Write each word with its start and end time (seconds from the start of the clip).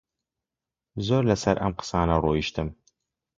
زۆر 1.09 1.23
لەسەر 1.31 1.55
ئەم 1.61 1.73
قسانە 1.83 2.17
ڕۆیشتم 2.25 2.67